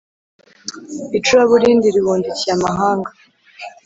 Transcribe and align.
icuraburindi 1.17 1.87
ribundikiye 1.95 2.51
amahanga; 2.57 3.09